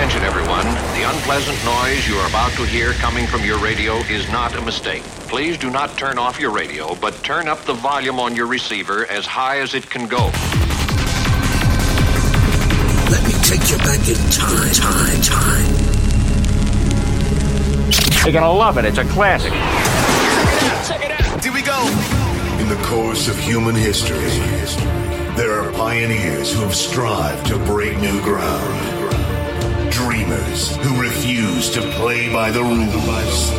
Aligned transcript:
Attention, 0.00 0.22
everyone. 0.22 0.64
The 0.94 1.02
unpleasant 1.06 1.62
noise 1.62 2.08
you 2.08 2.14
are 2.16 2.26
about 2.26 2.52
to 2.52 2.64
hear 2.64 2.94
coming 2.94 3.26
from 3.26 3.44
your 3.44 3.58
radio 3.58 3.96
is 3.96 4.26
not 4.32 4.56
a 4.56 4.62
mistake. 4.62 5.02
Please 5.28 5.58
do 5.58 5.68
not 5.68 5.94
turn 5.98 6.16
off 6.16 6.40
your 6.40 6.52
radio, 6.52 6.94
but 6.94 7.12
turn 7.22 7.48
up 7.48 7.60
the 7.66 7.74
volume 7.74 8.18
on 8.18 8.34
your 8.34 8.46
receiver 8.46 9.04
as 9.08 9.26
high 9.26 9.60
as 9.60 9.74
it 9.74 9.90
can 9.90 10.08
go. 10.08 10.30
Let 13.10 13.22
me 13.26 13.34
take 13.44 13.60
you 13.68 13.76
back 13.76 14.08
in 14.08 14.16
time, 14.30 14.72
time, 14.72 15.20
time. 15.20 15.68
You're 18.24 18.32
gonna 18.32 18.50
love 18.50 18.78
it. 18.78 18.86
It's 18.86 18.96
a 18.96 19.04
classic. 19.04 19.52
Check 19.52 19.60
it 20.62 20.72
out. 20.72 20.86
Check 20.86 21.04
it 21.04 21.10
out. 21.20 21.44
Here 21.44 21.52
we 21.52 21.60
go. 21.60 21.78
In 22.58 22.70
the 22.70 22.82
course 22.86 23.28
of 23.28 23.38
human 23.38 23.74
history, 23.74 24.30
there 25.36 25.60
are 25.60 25.70
pioneers 25.72 26.54
who 26.54 26.62
have 26.62 26.74
strived 26.74 27.48
to 27.48 27.58
break 27.66 27.98
new 28.00 28.18
ground 28.22 28.89
dreamers 29.90 30.76
who 30.76 31.00
refuse 31.00 31.70
to 31.70 31.80
play 31.92 32.32
by 32.32 32.50
the 32.50 32.62
rules. 32.62 33.50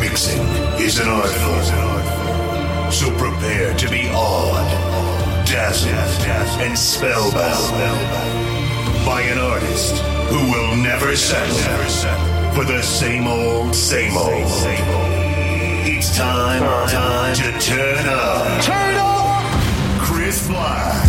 Mixing 0.00 0.40
is 0.80 0.98
an 0.98 1.08
art 1.08 1.30
form, 1.30 2.90
so 2.90 3.10
prepare 3.16 3.74
to 3.74 3.88
be 3.88 4.08
awed, 4.08 5.46
dazzled, 5.46 5.92
and 6.60 6.78
spellbound 6.78 7.72
by 9.04 9.22
an 9.22 9.38
artist 9.38 10.02
who 10.28 10.52
will 10.52 10.76
never 10.76 11.16
settle 11.16 12.52
for 12.54 12.64
the 12.64 12.82
same 12.82 13.26
old, 13.26 13.74
same 13.74 14.16
old. 14.16 14.42
It's 15.86 16.16
time, 16.16 16.62
time 16.88 17.34
to 17.36 17.58
turn 17.60 18.06
up. 18.06 18.62
Turn 18.62 18.94
up! 18.96 20.02
Chris 20.02 20.46
Black. 20.48 21.07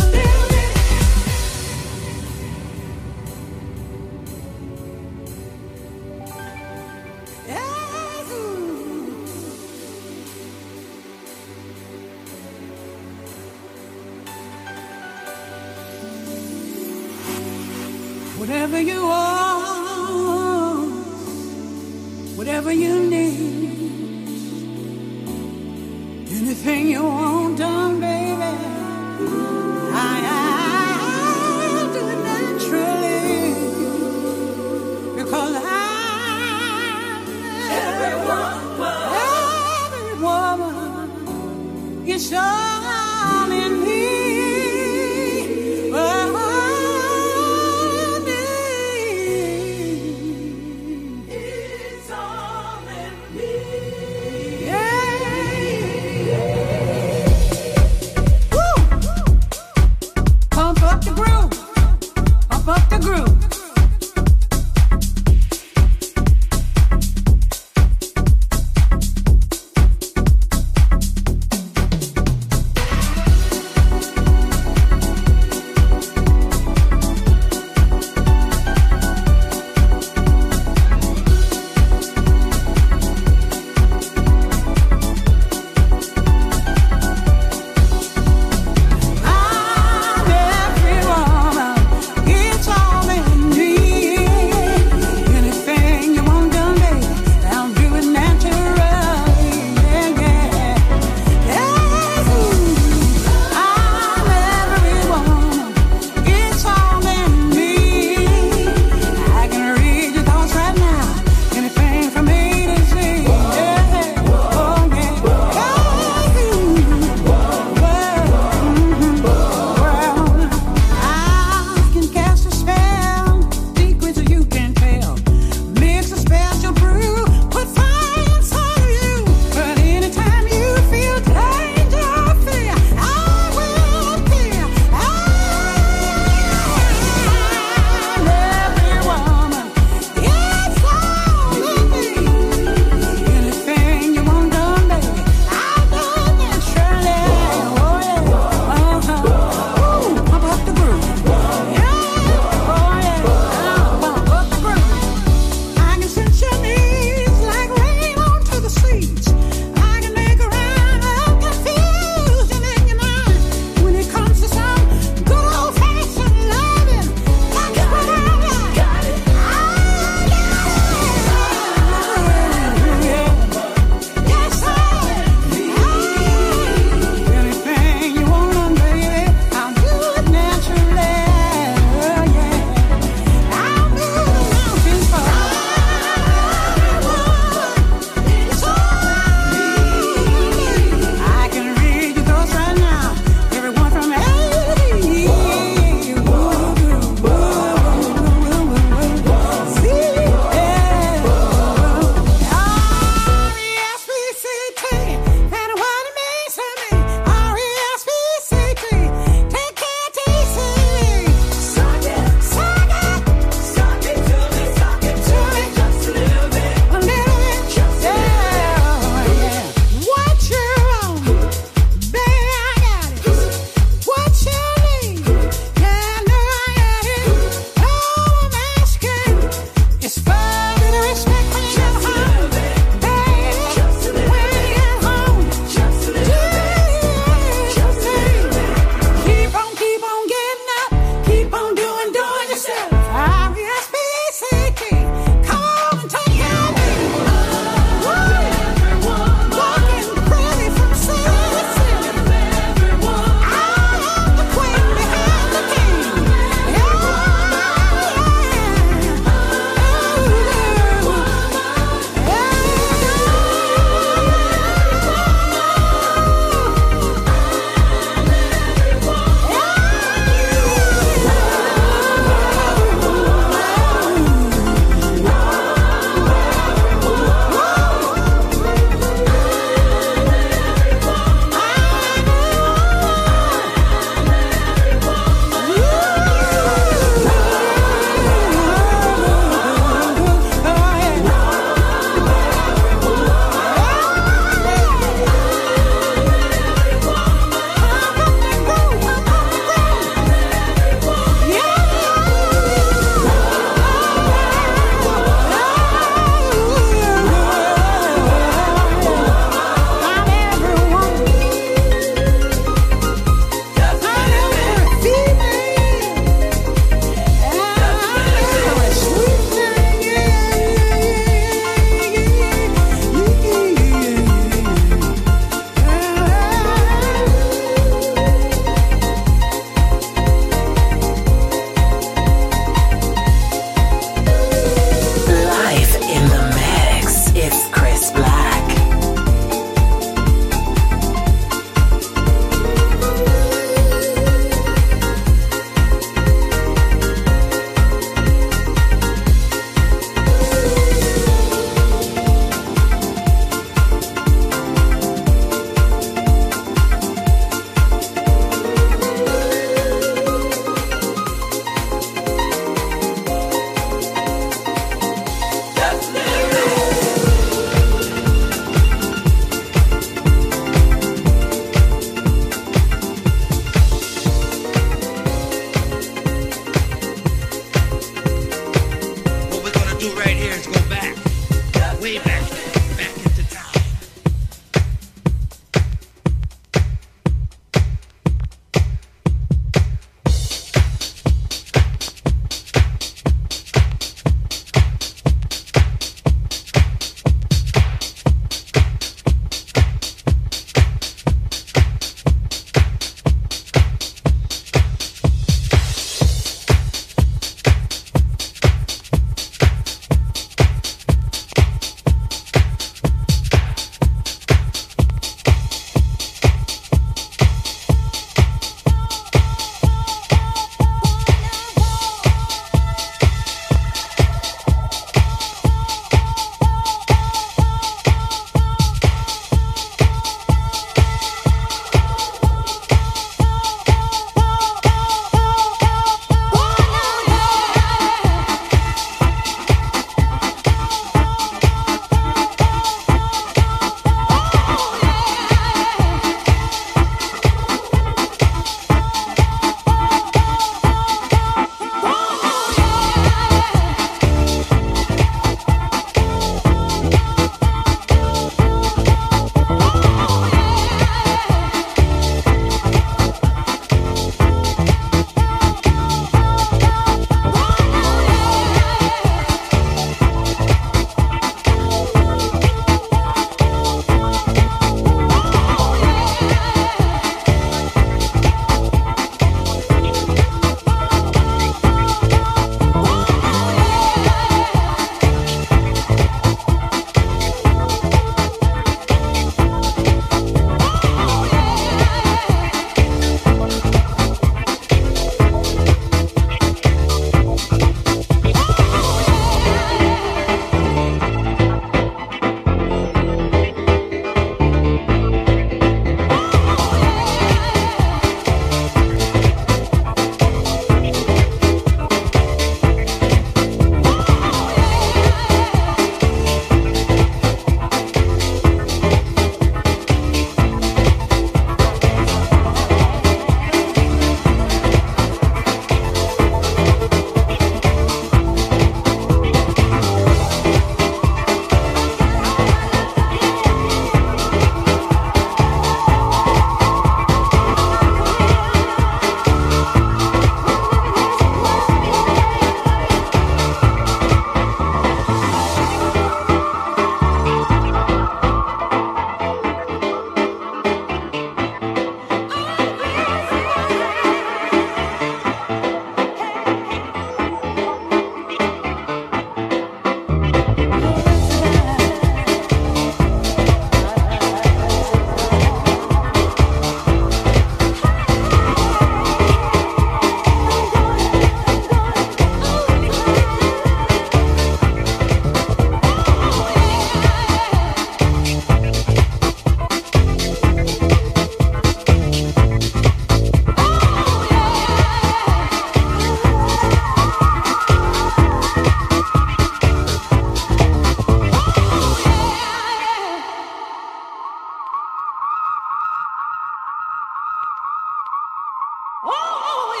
Oh, 599.23 599.29
oh 599.29 600.00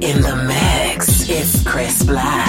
In 0.00 0.22
the 0.22 0.36
mix. 0.36 1.28
It's 1.28 1.62
Chris 1.64 2.02
Black. 2.04 2.47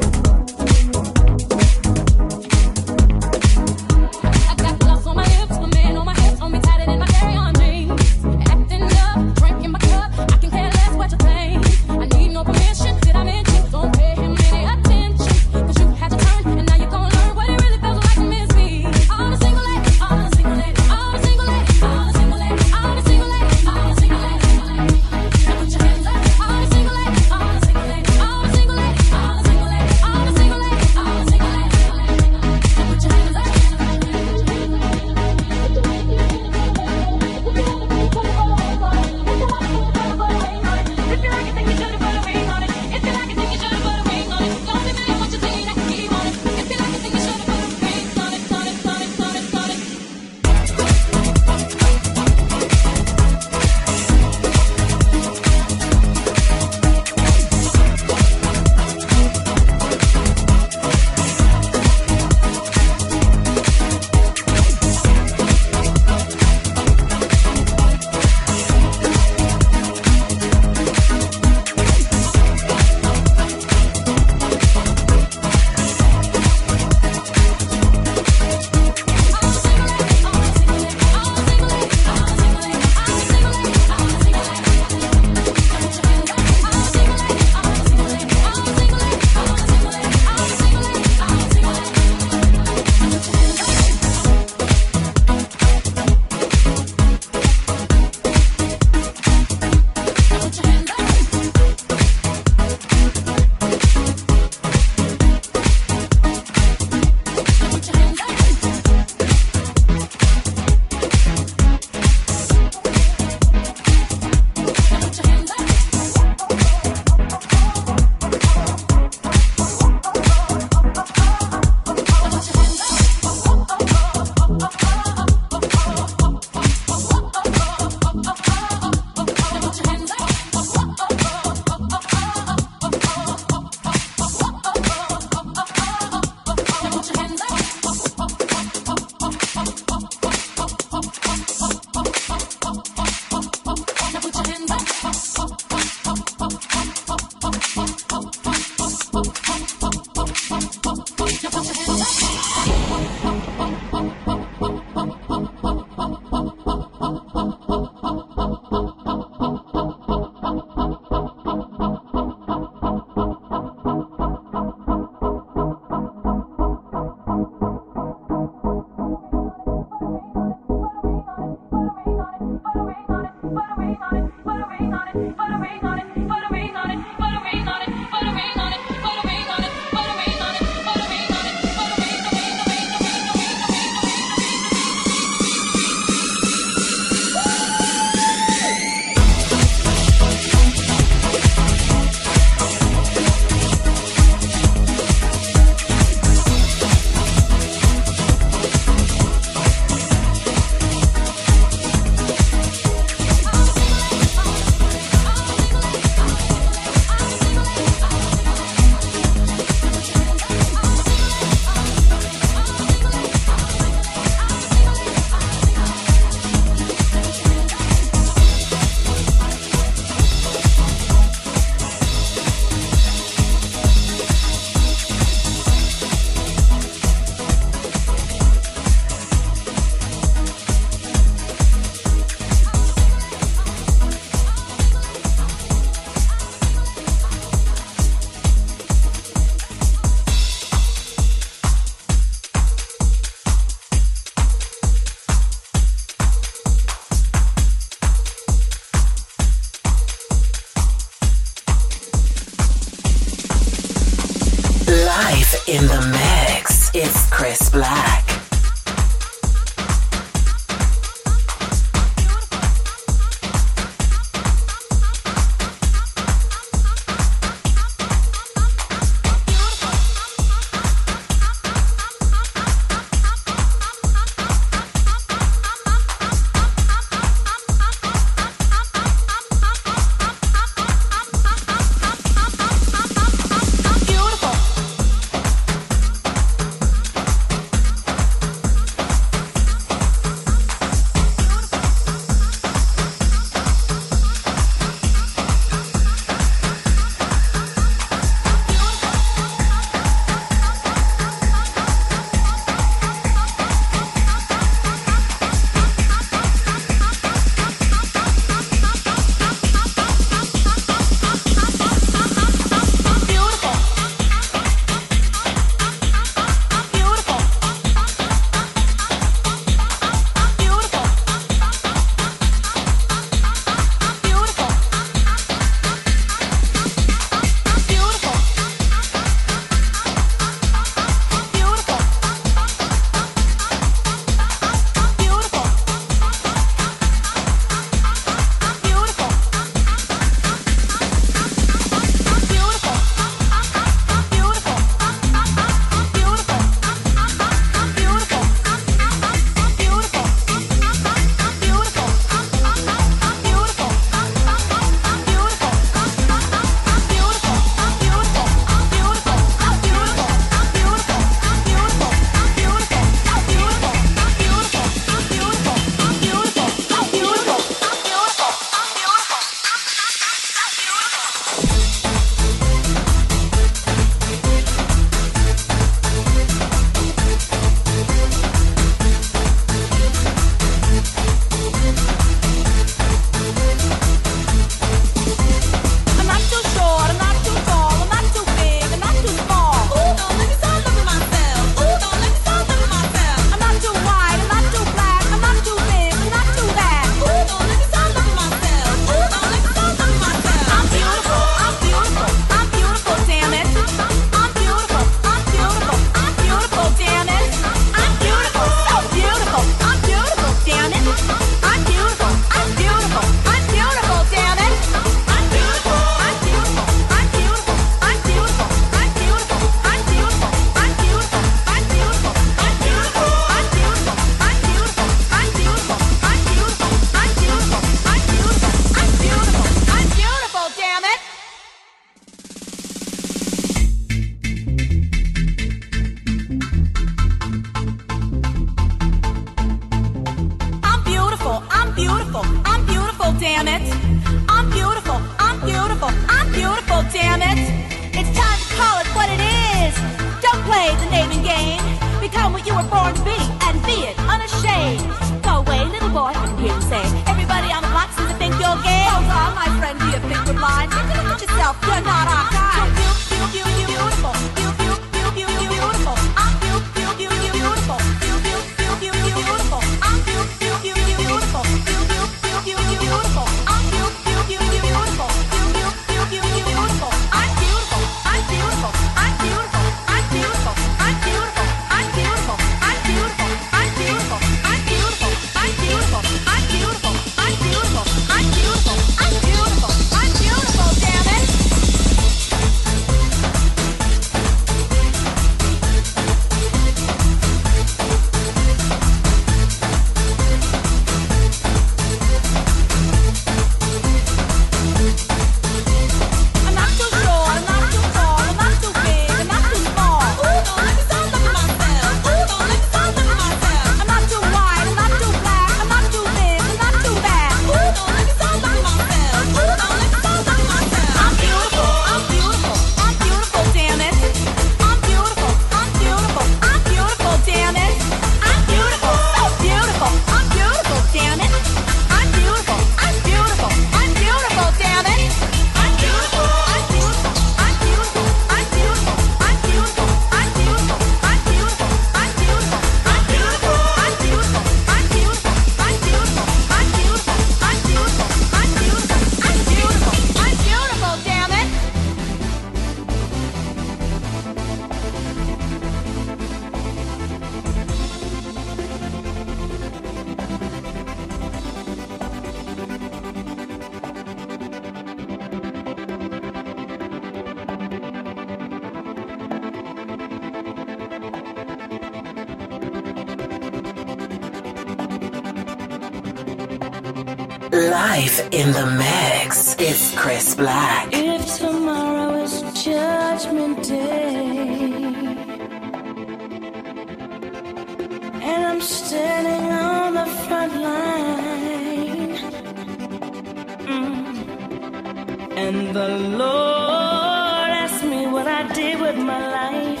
And 595.56 595.94
the 595.94 596.08
Lord 596.08 597.70
asks 597.70 598.04
me 598.04 598.26
what 598.26 598.46
I 598.46 598.72
did 598.72 599.00
with 599.00 599.16
my 599.16 599.40
life, 599.58 600.00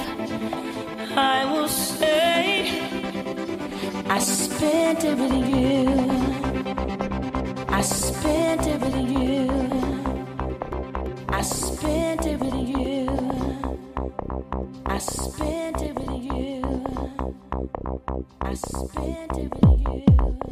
I 1.16 1.44
will 1.52 1.68
say 1.68 2.80
I 4.08 4.18
spent 4.18 5.04
it 5.04 5.16
with 5.18 5.48
you. 5.48 5.88
I 7.68 7.82
spent 7.82 8.66
it 8.66 8.80
with 8.80 9.10
you. 9.10 9.50
I 11.28 11.42
spent 11.42 12.26
it 12.26 12.38
with 12.38 12.54
you. 12.54 13.08
I 14.86 14.98
spent 14.98 15.82
it 15.82 15.94
with 15.94 16.22
you. 16.22 16.62
I 18.40 18.54
spent 18.54 19.38
it 19.38 19.50
with 19.60 19.80
you. 19.80 20.51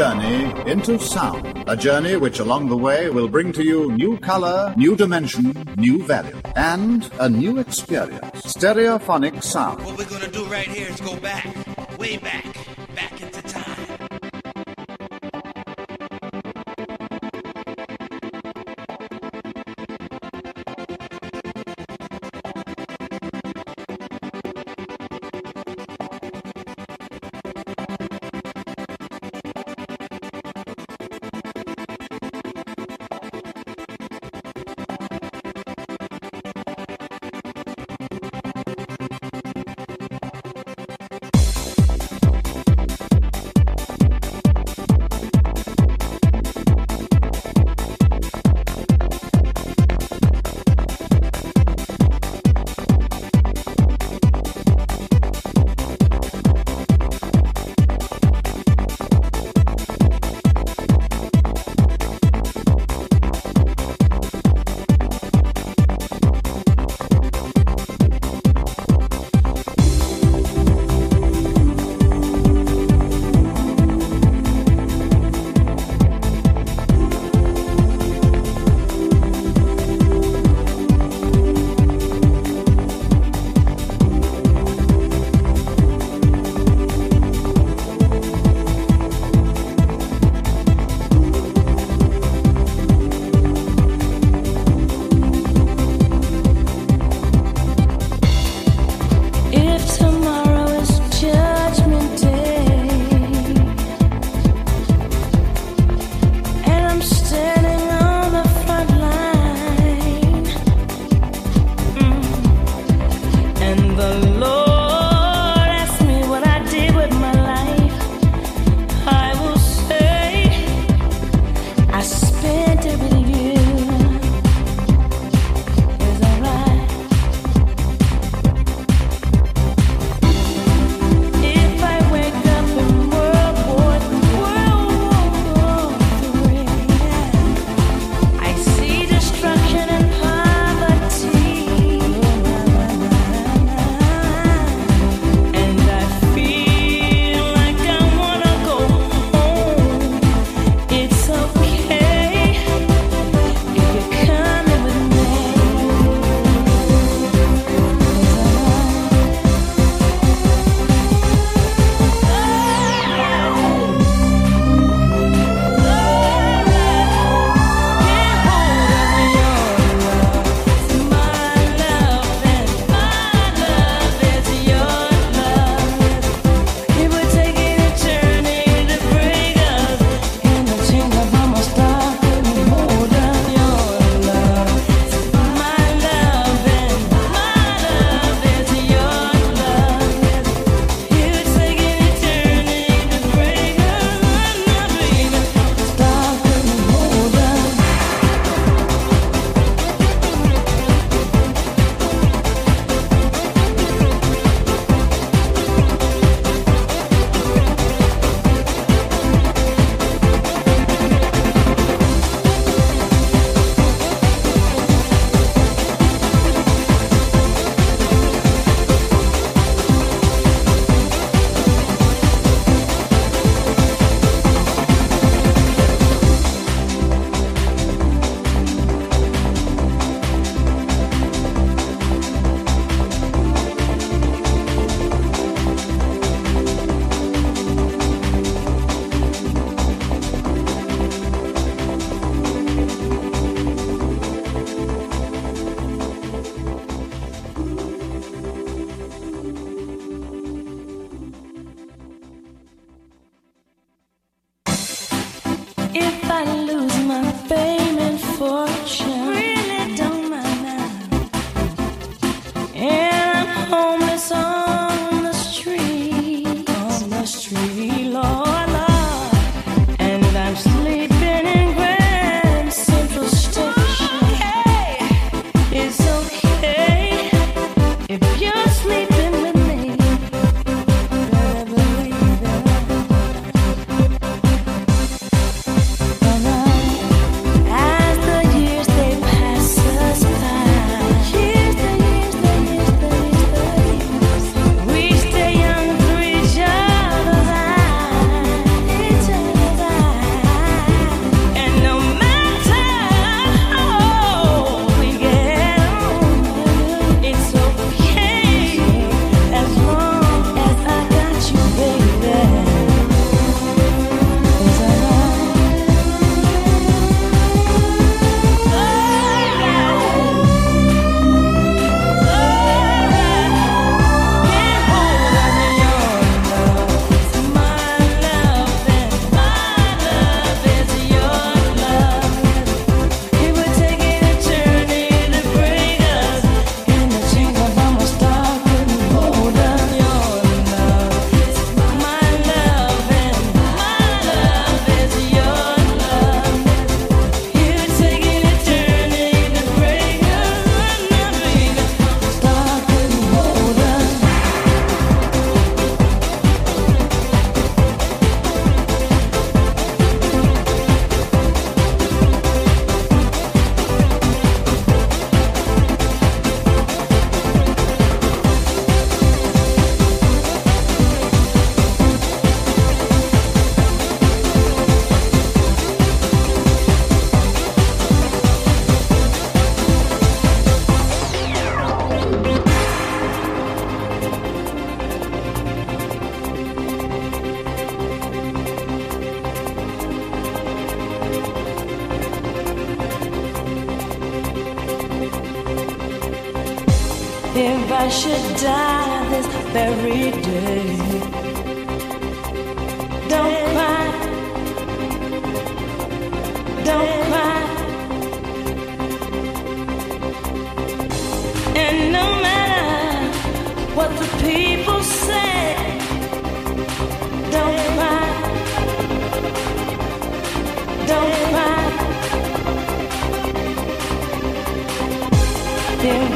Journey 0.00 0.50
into 0.64 0.98
sound. 0.98 1.62
A 1.66 1.76
journey 1.76 2.16
which 2.16 2.38
along 2.38 2.70
the 2.70 2.76
way 2.76 3.10
will 3.10 3.28
bring 3.28 3.52
to 3.52 3.62
you 3.62 3.92
new 3.92 4.16
color, 4.16 4.72
new 4.74 4.96
dimension, 4.96 5.52
new 5.76 6.02
value, 6.04 6.40
and 6.56 7.06
a 7.20 7.28
new 7.28 7.58
experience. 7.58 8.40
Stereophonic 8.40 9.42
sound. 9.42 9.84
What 9.84 9.98
we're 9.98 10.08
gonna 10.08 10.28
do 10.28 10.46
right 10.46 10.66
here 10.66 10.88
is 10.88 10.98
go 11.02 11.16
back, 11.16 11.44
way 11.98 12.16
back 12.16 12.59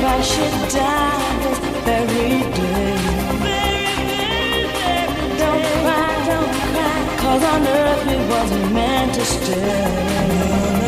I 0.07 0.21
should 0.21 0.69
die 0.71 1.39
this 1.43 1.59
very 1.87 2.41
day. 2.59 2.97
Don't 5.41 5.65
cry, 5.83 6.13
don't 6.29 7.19
cause 7.21 7.45
on 7.53 7.67
earth 7.67 8.07
we 8.07 8.17
wasn't 8.29 8.73
meant 8.73 9.15
to 9.15 9.25
stay. 9.25 10.84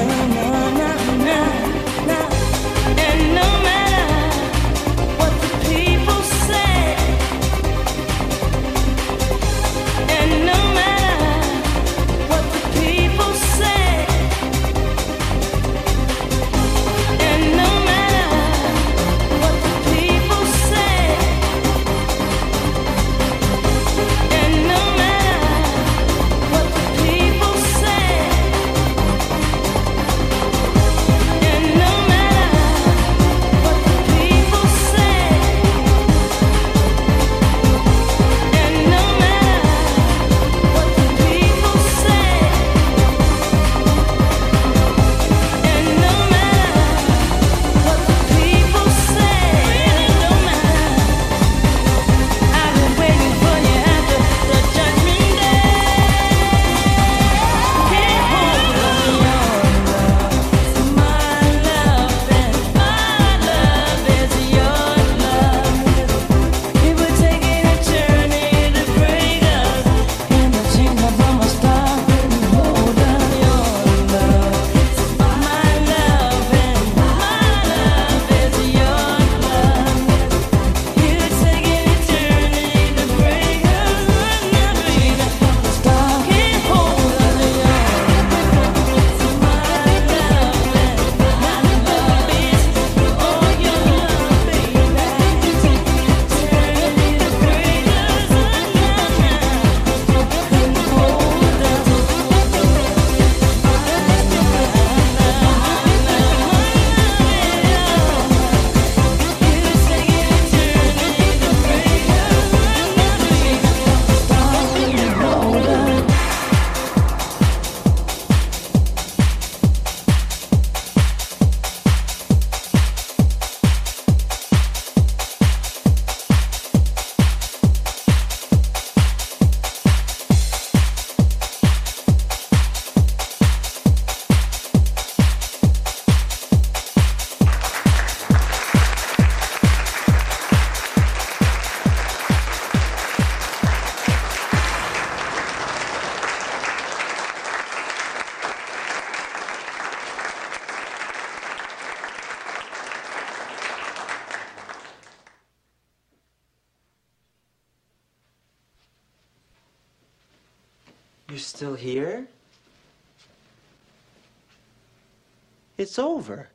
It's 165.96 166.04
over. 166.04 166.46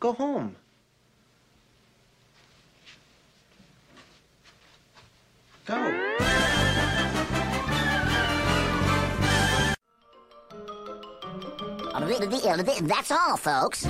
Go 0.00 0.14
home. 0.14 0.56
Go. 5.66 5.76
That's 12.80 13.10
all, 13.10 13.36
folks. 13.36 13.86